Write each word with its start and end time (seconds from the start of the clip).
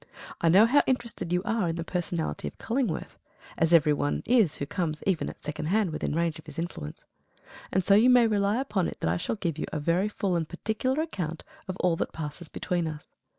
I 0.41 0.49
know 0.49 0.65
how 0.65 0.81
interested 0.87 1.31
you 1.31 1.43
are 1.45 1.69
in 1.69 1.75
the 1.75 1.83
personality 1.83 2.47
of 2.47 2.57
Cullingworth 2.57 3.19
as 3.55 3.71
every 3.71 3.93
one 3.93 4.23
is 4.25 4.57
who 4.57 4.65
comes, 4.65 5.03
even 5.05 5.29
at 5.29 5.43
second 5.43 5.65
hand, 5.67 5.91
within 5.91 6.15
range 6.15 6.39
of 6.39 6.47
his 6.47 6.57
influence; 6.57 7.05
and 7.71 7.83
so 7.83 7.93
you 7.93 8.09
may 8.09 8.25
rely 8.25 8.59
upon 8.59 8.87
it 8.87 8.99
that 9.01 9.11
I 9.11 9.17
shall 9.17 9.35
give 9.35 9.59
you 9.59 9.65
a 9.71 9.79
very 9.79 10.09
full 10.09 10.35
and 10.35 10.49
particular 10.49 11.03
account 11.03 11.43
of 11.67 11.77
all 11.81 11.95
that 11.97 12.13
passes 12.13 12.49
between 12.49 12.87
us. 12.87 13.11